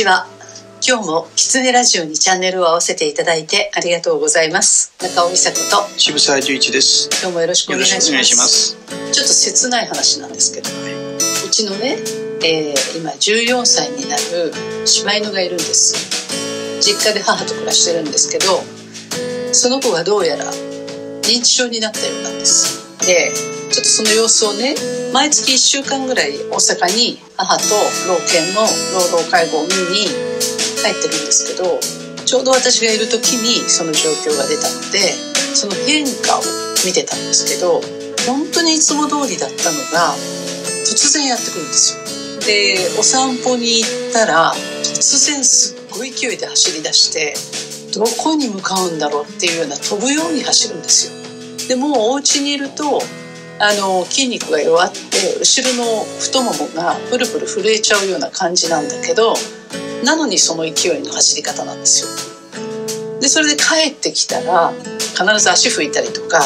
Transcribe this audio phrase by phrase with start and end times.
[0.00, 0.26] ちは
[0.80, 4.94] 今日もキツネラジオにチャンネルを合わせていただいてありがとうございます。
[4.98, 7.10] 中尾美佐子と渋沢十一です。
[7.20, 8.78] 今日もよろしくお願いします。
[9.12, 10.70] ちょっと切ない話なんですけど、
[11.46, 11.98] うちのね、
[12.42, 16.80] えー今14歳になる柴犬がいるんです。
[16.80, 18.62] 実家で母と暮らしてるんですけど
[19.52, 23.04] その子がどうやら認知症になったようなんです。
[23.04, 24.74] でちょっとその様子をね
[25.12, 27.64] 毎月1週間ぐらい大阪に母と
[28.10, 28.66] 老犬の
[28.98, 30.10] 老老介護を見に
[30.82, 31.78] 帰ってるんですけど
[32.26, 35.14] ちょうど私がいる時にその状況が出たので
[35.54, 36.42] その変化を
[36.84, 37.80] 見てたんですけど
[38.26, 40.14] 本当にいつも通りだったのが
[40.84, 42.00] 突然やってくるんですよ。
[42.46, 47.34] でお散歩に行ったら突然すっごい勢いで走り出して
[47.94, 51.68] どこに向かうんだろうっていうような飛ぶように走るんですよ。
[51.68, 53.02] でもお家にいると
[53.60, 59.34] あの筋肉が弱って後ろの太ももがプルプル震えちゃうような感じなんだけど
[60.02, 63.20] なのにその勢いの走り方なんですよ。
[63.20, 66.40] でそれで帰ってきたら必ず足拭いたりとか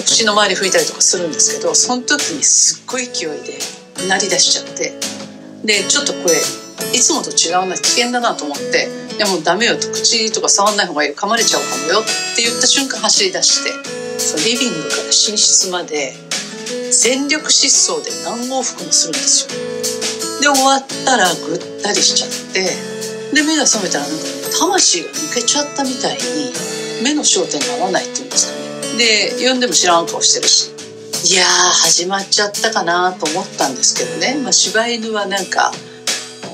[0.00, 3.58] お口の周り拭いたりとかするんですけどその時にすっごい勢いで
[4.08, 4.94] 鳴り出しちゃって
[5.62, 6.40] でちょっとこれ
[6.96, 8.88] いつもと違うな危険だなと思って
[9.18, 13.70] 「でもダメよ」と口とか触んない方がいいよ噛まれちゃうかもよって言った瞬間走り出して
[14.18, 16.16] そのリビングから寝室まで
[16.92, 19.76] 全力疾走で何往復もするんですよ。
[20.40, 22.70] で終わったらぐったりしちゃって
[23.34, 24.24] で目が覚めたらなんか
[24.58, 26.52] 魂が抜けちゃったみたいに
[27.02, 28.58] 目の焦点が合わないっていうんですか
[28.96, 29.36] ね。
[29.38, 30.76] で呼んでも知らん顔してるし。
[31.24, 35.72] いやー始まっちゃったかなと思ったんですけどね、まあ、柴犬はなんか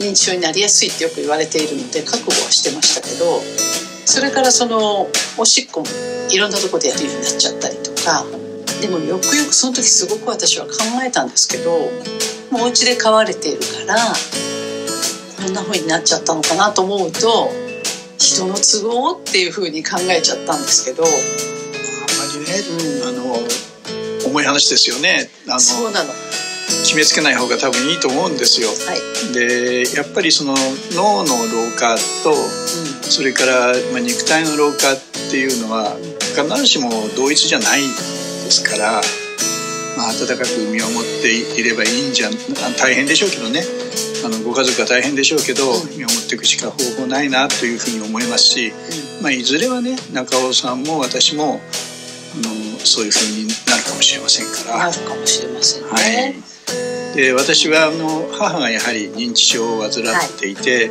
[0.00, 3.40] 認知症になりやすいってよく言われているので覚悟はしてましたけど
[4.06, 5.86] それからそのおしっこも
[6.30, 8.24] いろんなとこでやるようになっちゃったりとか
[8.80, 10.72] でもよくよくその時すごく私は考
[11.04, 11.70] えたんですけど
[12.50, 13.96] もうお家で飼われているから
[15.44, 17.50] こんな風になっちゃったのかなと思うと
[18.18, 21.04] 人の都合っていう風に考えちゃったんですけど。
[21.04, 21.16] あんま
[22.32, 22.54] りね、
[23.04, 23.36] あの
[24.26, 25.30] 重い話ですよね。
[25.46, 26.10] あのそうなの。
[26.82, 28.68] 決めつけない方が多分いいと思うんですよ。
[28.68, 30.54] はい、でやっぱりその
[30.92, 32.34] 脳の老化とう
[33.02, 34.96] それから、まあ、肉体の老化っ
[35.30, 35.96] ていうのは
[36.36, 37.86] 必ずしも同一じゃないで
[38.50, 39.00] すから、
[39.96, 42.30] まあ、温かく見守っていればいいんじゃ
[42.78, 43.62] 大変でしょうけどね。
[44.24, 45.90] あのご家族は大変でしょうけど、うん。
[45.96, 48.72] 見守っていくしか方法ないなというふうに思いますし、
[49.22, 51.60] まあ、いずれはね中尾さんも私も
[52.34, 54.90] あのそういうふうになるかもしれませんから。
[54.90, 59.92] なるかもしれませんね、はい、で私はあの母がやはり認知症を患っ
[60.38, 60.90] ていて、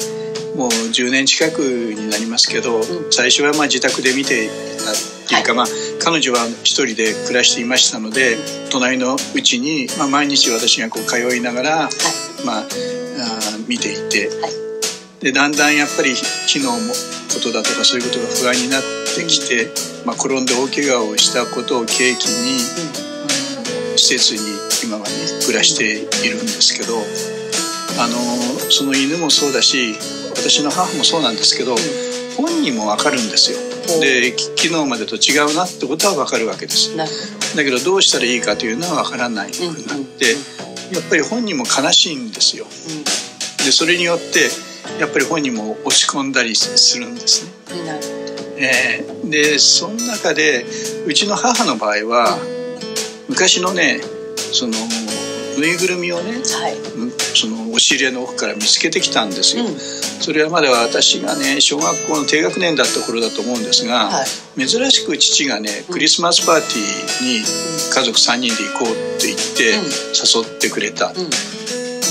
[0.56, 2.84] もう10年近くになりますけど、ん。
[3.12, 5.66] 最初はまあ自宅で見ていたっていうか、まあ、
[6.04, 8.38] 彼女は一人で暮らしていましたので
[8.72, 11.90] 隣のうちに、まあ、毎日私がこう通いながら、
[12.46, 14.54] まあ、あー見ていて、はい。
[15.22, 16.14] でだんだんやっぱり
[16.48, 16.78] 木のこ
[17.42, 18.82] とだとかそういうことが不安になっ
[19.16, 19.74] てきて、
[20.06, 22.60] まあ、転んで大怪我をしたことを契機に、
[23.98, 24.42] 施設に
[24.86, 25.10] 今はね
[25.46, 25.98] 暮らして
[26.28, 26.94] いるんですけど
[27.98, 28.16] あの
[28.70, 29.96] その犬もそうだし
[30.36, 31.76] 私の母もそうなんですけど、
[32.38, 33.75] 本人も分かるんですよ。
[34.02, 36.96] でき昨日までと違うなってことは分かるわけです。
[36.98, 37.06] だ
[37.64, 40.34] けどどうしたらいいかというのは分からないようになって、
[40.94, 42.66] やっぱり本人も悲しいんですよ。
[43.66, 44.50] でそれによって
[45.00, 47.52] やっぱり本人も落ち込んだりするんですね。
[48.58, 50.66] えーでその中で
[51.06, 52.38] うちの母の場合は
[53.28, 54.00] 昔のね
[54.54, 54.74] その
[55.60, 56.76] ぬいぐるみをねどはい。
[56.96, 59.66] むその押し入れの奥から見つけてきたんですよ。
[59.66, 59.76] うん。
[59.78, 64.68] それはまだ私がね小学校の低学年だった頃だと思うんですが、はい。
[64.68, 69.86] 珍しく父がねクリスマスパーティーに家族3人で行こうって言ってうん。
[70.16, 71.08] 誘ってくれた。
[71.08, 71.30] うん。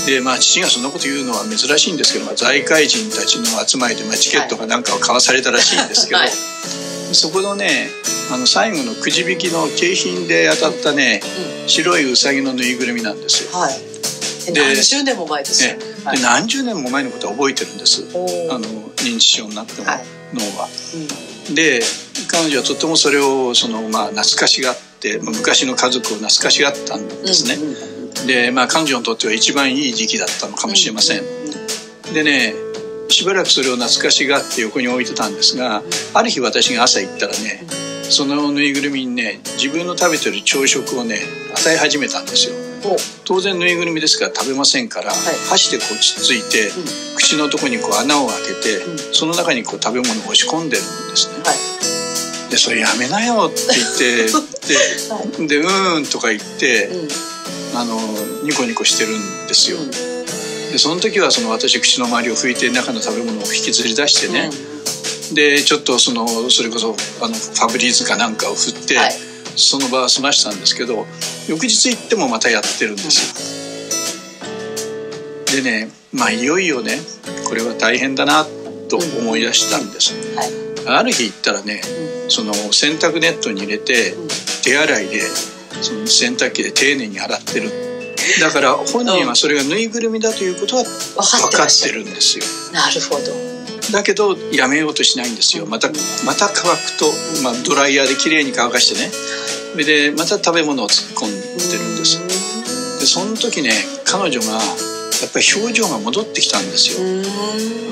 [0.05, 6.29] でまあ父がそんなこと言うのは珍しいんですけど、まあ、財界人たちの集まりで、まあ、チケットかなんかを交わされたらしいんですけど、はい
[7.15, 7.89] そこのね
[8.31, 11.21] あの最後のくじ引きの景品で当たったね、
[11.67, 13.59] 白いウサギのぬいぐるみなんですよ。
[13.59, 13.73] はい。
[14.47, 15.73] えで何十年も前ですよ。
[15.73, 16.17] ねはい。
[16.17, 18.03] で何十年も前のことは覚えてるんです。
[18.49, 18.65] あの
[18.97, 20.05] 認知症になっても、はい。
[20.33, 20.67] 脳は。
[21.47, 21.55] うん。
[21.55, 21.81] で
[22.27, 27.55] 彼女はとてもそれをその、まあ、懐かしがってまあ昔の家族を懐かしがったんですね。
[27.55, 27.95] うんうん
[28.25, 31.21] でまあ彼女にとっては一番いい時期だったのかもしれません。
[32.13, 32.53] でね
[33.09, 37.63] しばらくそれを懐かしがって横に置いてたんですがある日私が朝行ったらね
[38.09, 41.19] そのぬいぐるみにね自分の食べてる朝食をね
[41.55, 42.55] 与え始めたんですよ。
[42.85, 42.97] お。
[43.23, 45.15] 当然ぬいぐるみですから食べませんから、い。
[45.49, 47.15] 箸でこうつっついて、うん。
[47.15, 48.97] 口のとこにこう穴を開けて、うん。
[49.13, 51.43] その中にこう食べ物を押し込んでるんですね。
[51.43, 52.51] はい。
[52.51, 57.09] でそれやめなよって言って ででうーんとか言って、うん。
[57.75, 57.99] あの
[58.43, 60.14] ニコニコしてるんですよ、うん
[60.75, 64.49] ででその時はその私口の周りを拭いて中の食べ物を引きずり出してね、
[65.33, 66.93] でちょっとそのそれこそ
[67.23, 69.11] あのファブリーズかなんかを振って、はい。
[69.57, 71.05] その場は済ましたんですけど
[71.47, 73.71] 翌日行ってもまたやってるんです
[75.55, 75.63] よ。
[75.63, 76.99] でねまあいよいよね
[77.47, 78.43] これは大変だな
[78.89, 80.13] と思い出したんです。
[80.35, 80.49] はい。
[80.89, 81.79] ある日行ったらね
[82.27, 84.27] その洗濯ネットに入れてうん。
[84.61, 85.21] 手洗いで
[85.81, 87.84] その洗濯機で丁寧に洗ってる
[88.39, 92.45] だから本人はそれがぬいぐるみだということは分かっってるんですよ。
[92.73, 93.91] なるほど。
[93.91, 95.65] だけどやめようとしないんですよ。
[95.65, 95.89] また
[96.25, 97.05] また乾くと、
[97.43, 99.11] まあ、ドライヤーできれいに乾かしてね。
[99.73, 102.19] それでまた食べ物を突っ込んでるんです。
[102.99, 103.71] でその時ね
[104.05, 104.59] 彼女がや
[105.27, 107.05] っぱり表情が戻ってきたんですよ。
[107.05, 107.25] うん。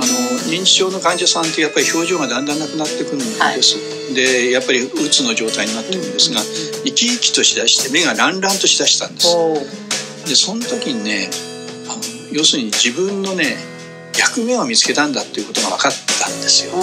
[0.01, 3.25] あの認知症の患者さんってやっぱり表情がだんだんなくなってくるんで
[3.63, 3.77] す、
[4.13, 6.41] でやっぱりうつの状態になってるんですが
[6.83, 9.35] 生き生きとしだして目がランランとしだしたんです
[10.27, 11.29] でその時にね
[11.87, 13.57] あの要するに自分のね
[14.17, 16.73] 役目を見つけたんだっていうことが分かったんですよ。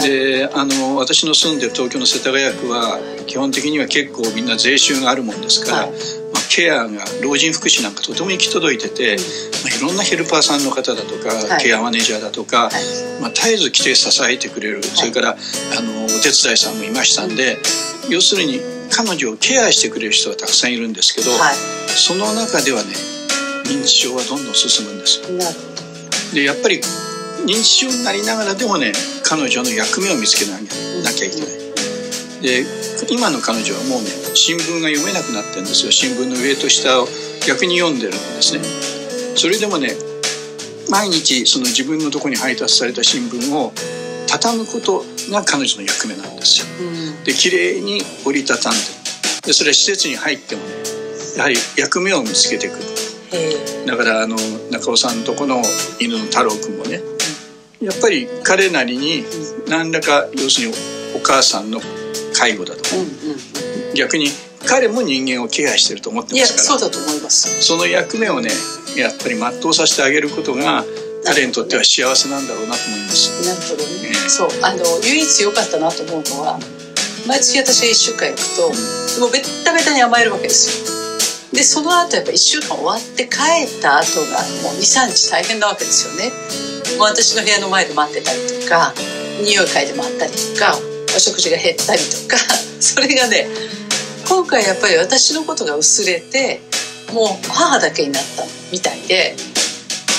[0.00, 5.90] であの私の住んでる東京の世田谷区は基本的には結構みんな税収があるもんですから、はい。
[5.90, 5.94] ま
[6.38, 9.16] あ、ケアが老人福祉なんかとても行き届いてて、
[9.64, 11.62] まあ、いろんなヘルパーさんの方だとか、はい。
[11.62, 13.20] ケアマネージャーだとか、はい。
[13.20, 15.34] まあ、絶えず来て支えてくれる、それからあ
[15.82, 17.58] のお手伝いさんもいましたんで、
[18.08, 21.54] 要するに彼女をケアしてくれる人がたくさんいるんですけど、はい。
[21.88, 22.88] その中ではね
[23.64, 25.20] 認知症はどんどん進むんです。
[26.34, 26.80] でやっぱり
[27.46, 28.92] 認知症になりながらでもね
[29.24, 31.48] 彼女の役目を見つけなきゃなきゃいけない。
[32.42, 32.64] で
[33.10, 35.92] 今の彼女はもうね新聞が読めなくなってるんですよ。
[35.92, 37.08] 新聞の上と下を
[37.46, 38.62] 逆に読んでるんですね。
[39.36, 39.94] それでもね
[40.88, 43.72] 毎日その自分のとこに配達された新聞を
[44.38, 47.24] 畳むことが彼女の役目なんですよどうん。
[47.24, 48.78] で綺麗に折りたたんで。
[49.46, 50.68] でそれは施設に入ってもね
[51.36, 52.82] やはり役目を見つけてくる。
[53.86, 54.36] だからあの
[54.70, 55.62] 中尾さんとこの
[56.00, 57.00] 犬の太郎くんもね
[57.80, 59.24] やっぱり彼なりに
[59.68, 60.74] 何らか要するに
[61.14, 61.80] お母さんの
[62.34, 63.08] 介護だとかうんうん
[63.94, 64.28] 逆に
[64.66, 67.62] 彼も人間をケアしてると思ってますからそうだと思います。
[67.62, 68.50] その役目をね
[68.96, 70.84] やっぱり全うさせてあげることが
[71.26, 73.34] 彼にとっては幸せなんだろうなと思います。
[73.42, 74.48] なるほどね、ええそう。
[74.62, 76.58] あの唯一良かったなと思うのは
[77.26, 80.96] 毎月私が1週間行くともうベッタベタに甘えるわけですよ。
[81.52, 86.30] でその後やっぱ1週間終わって帰った後がもう23日大変なわけですよね。
[86.96, 88.94] もう私の部屋の前で待ってたりとか
[89.42, 90.78] 匂い嗅いで回ったりとか
[91.14, 92.36] お食事が減ったりとか
[92.80, 93.48] それがね
[94.28, 96.60] 今回やっぱり私のことが薄れて
[97.12, 99.36] もう母だけになったみたいで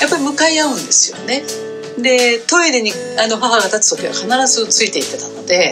[0.02, 1.44] やっぱり向かい合うんですよね。
[1.98, 5.72] でトイレにあの母が立つ時は必ずついていってたので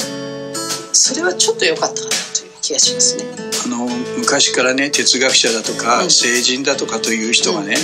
[0.91, 3.25] それはちょっと良かったかなという気がしますね。
[3.65, 3.85] あの
[4.17, 6.09] 昔からね哲学者だとか、うん。
[6.09, 7.75] 成人だとかという人がね、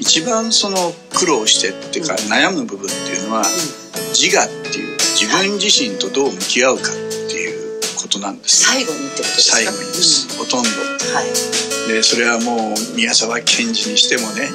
[0.00, 2.32] 一番その苦労してっていうか、うん。
[2.32, 3.44] 悩む部分っていうのは、
[4.12, 8.70] 自我っていう自分自身とどう向き合うかっていうことなんですよ。
[8.72, 9.56] 最後にってことですか？
[9.56, 10.68] 最後にです、ほとんど。
[10.68, 10.74] うん
[11.14, 11.88] はい。
[11.88, 14.48] でそれはもう宮沢賢治にしてもね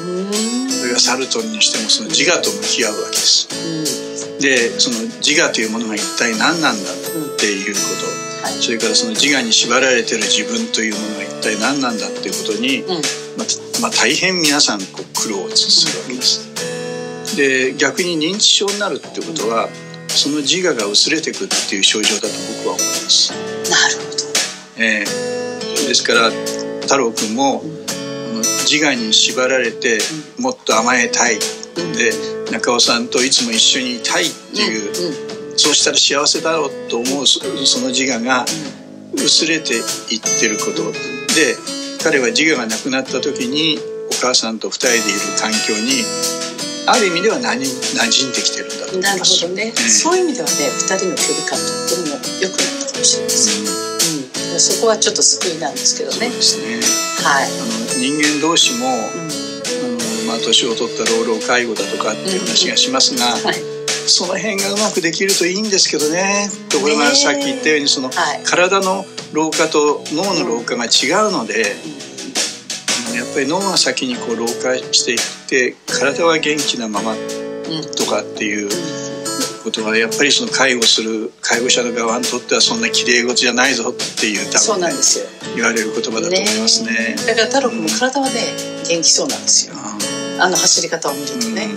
[0.80, 3.52] それからサルトンにしてもその自我と向き合うわけです。
[3.52, 4.40] うん。
[4.40, 6.96] でその自我というものが一体何なんだっ
[7.38, 8.48] ていうこと。
[8.48, 8.64] はい。
[8.64, 13.04] それからその自我に縛られてる自分というものが一体何なんだっていうことに、うん。
[13.36, 16.48] まあ、まあ大変皆さんこう苦労をするわけです。
[17.36, 19.68] で逆に認知症になるってことは
[20.08, 22.28] その自我が薄れていくっていう症状だと
[22.64, 23.32] 僕は思います。
[23.70, 24.84] なるほど。
[24.84, 25.40] えー
[25.90, 26.30] ですから
[26.82, 27.34] 太郎くん。
[27.34, 27.64] も、
[28.70, 29.98] 自我に縛られて
[30.38, 31.40] もっと甘えたい。
[31.98, 32.14] で
[32.52, 38.46] 中尾さんといつも一緒にいたいっていう、そうしたら幸せだろうと思うそその自我が
[39.16, 40.94] 薄れていってること。
[41.34, 41.58] で
[42.04, 43.80] 彼は自我がなくなった時に
[44.12, 46.06] お母さんと二人でいる環境に
[46.86, 49.42] ある意味では馴染馴染んできてるんだと思いなるます。
[49.42, 56.80] ほどね、ええそういう意味ではね2人の距離感とっても良くなったかもしれません、うん、そこはちょっと救いなんですけどそうねですね。
[57.24, 60.28] はい、人間同士も、うん。
[60.28, 63.56] まあ、年を取った老老介護だとかっていう話がしますが、はい。
[64.08, 66.50] その辺がうまくできるといいんですけどね。
[66.70, 68.44] ところがさっき言ったようにそのはい。
[68.44, 71.76] 体の老化と脳の老化が違うので、
[73.08, 77.20] あのやっぱり脳が先にこう老化していって体は元気なままうん
[77.96, 78.70] とかっていう
[79.60, 85.26] ことはやっぱりその介護する介護者の側にとってはそんな綺麗事じゃないぞっていう多そう分ねなんですよ。
[85.56, 87.16] 言われる言葉だと思いますね。
[87.28, 88.34] だから太郎君も体はね
[88.88, 89.76] 元気そうなんですよ。
[89.78, 91.68] ああの走り方を見るとーね、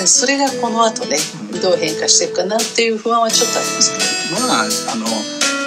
[0.00, 0.06] うん。
[0.06, 1.16] それがこの後ね
[1.62, 4.40] どう変化していくかなっていう不安はちょっとありますけど。
[4.46, 5.06] まああの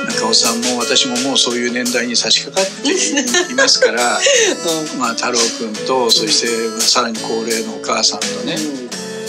[0.08, 4.20] 中尾さんも私ももうそういう年代に差し掛かっていますから、
[4.98, 8.58] まあ、太郎くんとそしてさらに高齢のお母さんとね、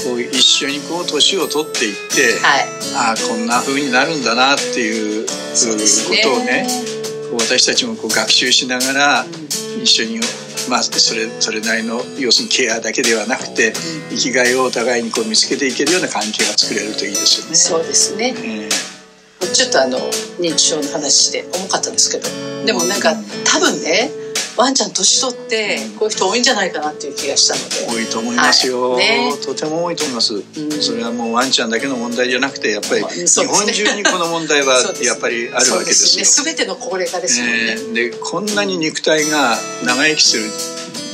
[0.09, 2.65] こう一緒にこう年を取っていって、はい。
[2.97, 5.33] ああこんな風になるんだなっていうこ
[6.23, 6.67] とをね
[7.31, 9.27] こう私たちもこう学習しながら
[9.83, 10.21] 一緒に、
[10.71, 13.75] まあ、それそれなりの要するにケアだけではなくて
[14.09, 17.55] 生きがいをお互いにこう見つけていけるような関係が作れるといいですよね。
[17.55, 18.35] そうですね。
[18.37, 18.69] え
[19.53, 19.99] ちょっとあの
[20.41, 22.29] 認知症の話で重かったんですけど。
[22.65, 24.11] でもなんか多分ね
[24.59, 27.95] ワンちゃん年取ってこういう人多いんじゃないかなっていう気がしたので。
[27.95, 29.07] ー多いと思いますよ、はい。
[29.07, 29.33] ね。
[29.41, 30.43] とても多いと思います、ん。
[30.83, 36.25] それはもうワンちゃんだけの問題じゃなくてやっぱりまあ日本中にこの問題は やっぱりあるわけですよ。
[36.25, 36.45] すね。
[36.47, 40.51] 全ての高齢化ですもんね、えーでこんなに肉体が長生きする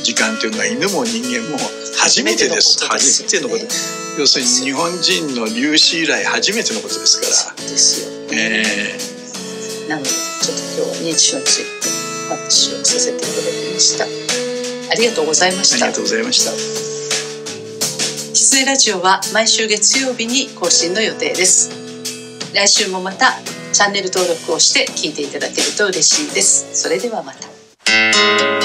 [0.01, 1.59] 時間っていうのは犬も人間も
[1.97, 2.83] 初めてです。
[2.83, 3.65] 初めてのこと
[4.17, 7.33] 要するに日本人の粒子以来初めてのことですから。
[7.35, 8.97] そうですよ、え
[9.87, 12.04] なのでちょっと今日は認知症について。
[12.04, 14.05] お話をさせていただきました。
[14.91, 15.87] ありがとうございました。
[15.87, 16.51] りがとうございました。
[16.51, 21.69] 翡翠ラジオは毎週月曜日に更新の予定です。
[22.53, 23.33] 来週もまた
[23.73, 26.69] チャンネル登録をして聞いていただけると嬉しいです。
[26.73, 28.64] それではまた